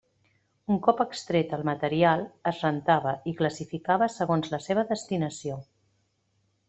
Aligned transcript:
Un 0.75 0.79
cop 0.87 1.01
extret 1.03 1.51
el 1.57 1.65
material 1.69 2.23
es 2.53 2.63
rentava 2.67 3.13
i 3.33 3.35
classificava 3.43 4.09
segons 4.17 4.51
la 4.55 4.61
seva 4.69 4.87
destinació. 4.95 5.61